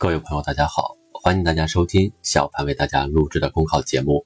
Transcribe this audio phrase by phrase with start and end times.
[0.00, 4.24] 各位朋友，大家好，欢迎大家收听小潘为大家录制的公考节目。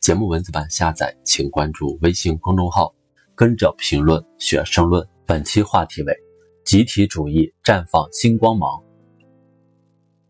[0.00, 2.92] 节目文字版下载，请关注微信公众号，
[3.36, 5.06] 跟着评论学申论。
[5.24, 6.12] 本期话题为：
[6.64, 8.82] 集体主义绽放新光芒。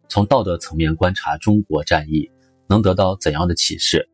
[0.06, 2.30] 从道德层面观察中国战役，
[2.68, 4.06] 能得到怎样的启示？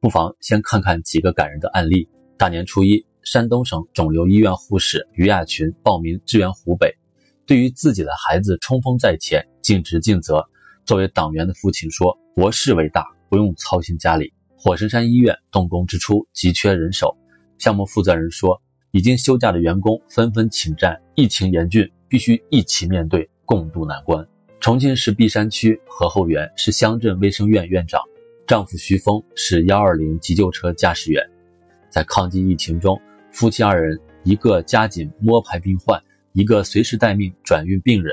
[0.00, 2.08] 不妨先看看几个感人的案例。
[2.38, 6.96] 大年初一，山东省肿瘤医院护士于亚群报名支援湖北。
[7.44, 10.46] 对于自己的孩子冲锋在前、尽职尽责，
[10.84, 17.16] 作为党员的父亲说：“国事为大，不用操心家里。”火神山医院动工之初急缺人手，
[17.56, 18.60] 项目负责人说
[18.92, 24.22] ：“已经休假的员工纷纷请战，疫情严峻，必须一起面对，共度难关。”
[24.60, 27.98] 重庆市璧山区何厚元是乡镇卫生院院长，
[28.46, 31.26] 丈夫徐峰是幺二零急救车驾驶员，
[31.88, 33.00] 在抗击疫情中，
[33.32, 35.98] 夫妻二人一个加紧摸排病患。
[36.32, 38.12] 一个随时待命转运病人，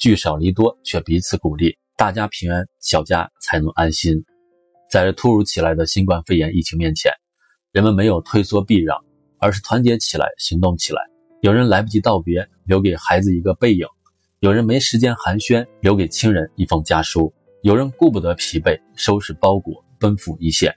[0.00, 4.24] 聚少离多却彼此鼓励，大家平安，小家才能安心。
[4.90, 7.12] 在这突如其来的新冠肺炎疫情面前，
[7.70, 8.96] 人们没有退缩避让，
[9.38, 11.02] 而是团结起来行动起来。
[11.42, 13.86] 有人来不及道别，留给孩子一个背影；
[14.38, 17.30] 有人没时间寒暄，留给亲人一封家书；
[17.62, 20.74] 有人顾不得疲惫，收拾包裹奔赴一线。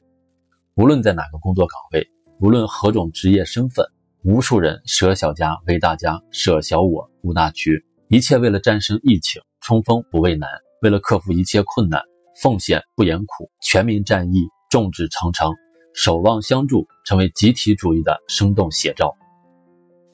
[0.75, 2.05] 无论在哪个工作岗位，
[2.41, 3.85] 无论何种职业身份。
[4.25, 10.49] 无数人舍小家为大家，舍小我顾大局，一切为了战胜疫情，冲锋不畏难，
[10.81, 12.01] 为了克服一切困难，
[12.41, 15.51] 奉献不言苦，全民战役，众志成城，
[15.95, 19.15] 守望相助，成为集体主义的生动写照。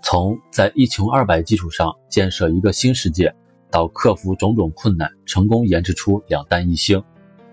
[0.01, 3.35] 从在一穷二白基础上建设一个新世界，
[3.69, 7.01] 到克服种种困难，成功研制出两弹一星；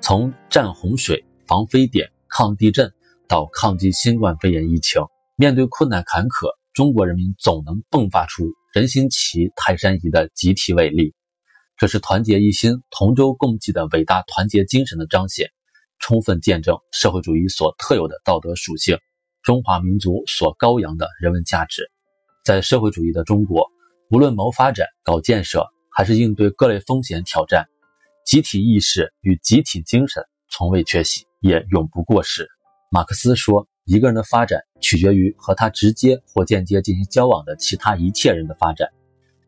[0.01, 2.93] 从战洪水、防非典、抗地震，
[3.27, 5.03] 到抗击新冠肺炎疫情。
[5.35, 8.45] 面对困难坎坷，中国人民总能迸发出
[8.77, 11.15] 人心齐、泰山移的集体伟力。
[11.79, 15.51] 这是团结一心、同舟共济的伟大团结精神的彰显，
[15.99, 18.99] 充分见证社会主义所特有的道德属性，
[19.43, 21.91] 中华民族所高扬的人文价值。
[22.45, 23.67] 在社会主义的中国，
[24.11, 27.65] 无论谋发展、搞建设，还是应对各类风险挑战，
[28.27, 32.47] 集体意识与集体精神从未缺席，也永不过时。
[32.91, 33.67] 马克思说。
[33.87, 38.89] 一个人的发展取决于和他直接或间接进行交往的其他一切人的发展。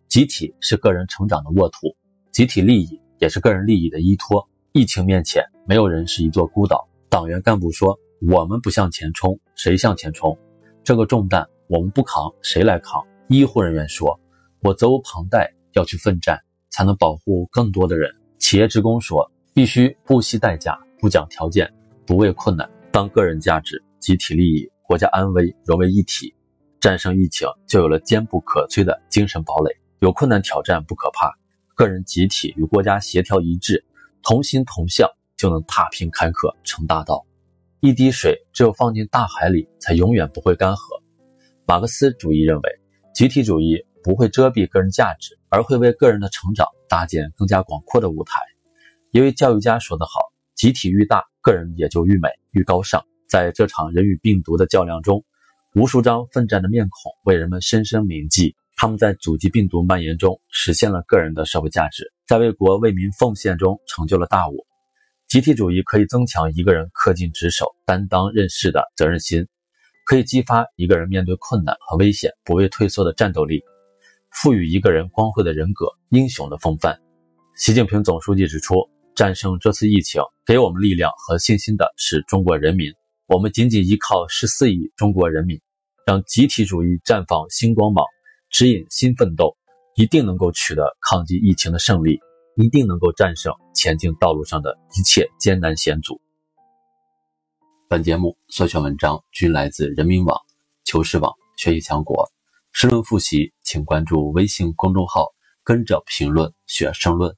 [0.07, 1.97] 集体是个人成长的沃土，
[2.31, 4.49] 集体利益也是个人利益的依托。
[4.71, 6.89] 疫情面前，没有人是一座孤岛。
[7.09, 7.99] 党员干部说
[8.31, 10.39] ：“我们不向前冲，谁向前冲？
[10.85, 14.21] 这个重担我们不扛，谁来扛？”医护人员说
[14.63, 16.39] ：“我责无旁贷，要去奋战，
[16.71, 21.69] 才能保护更多的人。”企业职工说：“必须不惜代价，不讲条件，
[22.07, 26.35] 不畏困难，当个人价值。”集体利益、国家安危融为一体，
[26.81, 29.75] 战胜疫情就有了坚不可摧的精神堡垒。
[30.01, 31.33] 有困难挑战不可怕，
[31.75, 33.85] 个人集体与国家协调一致，
[34.23, 37.27] 同心同向，就能踏平坎坷成大道。
[37.81, 41.03] 一滴水只有放进大海里，才永远不会干涸。
[41.67, 42.81] 马克思主义认为，
[43.13, 48.41] 集体主义不会遮蔽个人价值，而会为个人的成长搭建更加广阔的舞台。
[49.11, 50.13] 一位教育家说得好
[50.55, 55.25] ：“集体愈大，个人也就愈美愈高尚。”在这场人与病毒的较量中，
[55.75, 58.57] 无数张奋战的面孔为人们深深铭记。
[58.81, 64.55] 他们在阻击病毒蔓延中实现了个人的社会价值，在为国为民奉献中成就了大我。
[65.27, 69.47] 集体主义可以增强一个人恪尽职守、担当任事的责任心，
[70.07, 73.61] 可以激发一个人面对困难和危险不畏退缩的战斗力，
[74.31, 76.97] 赋予一个人光辉的人格、英雄的风范。
[77.57, 82.93] 习近平总书记指出，战胜这次疫情，给我们力量和信心的是中国人民。
[83.29, 85.61] 我们仅仅依靠十四亿中国人民，
[86.07, 88.03] 让集体主义绽放新光芒，
[88.49, 89.55] 指引新奋斗，
[89.97, 92.19] 一定能够取得抗击疫情的胜利，
[92.57, 96.19] 一定能够战胜前进道路上的一切艰难险阻。
[97.87, 100.41] 本节目所选文章均来自人民网、
[100.85, 102.31] 求是网、学习强国。
[102.73, 105.27] 申论复习，请关注微信公众号，
[105.63, 107.37] 跟着评论学申论。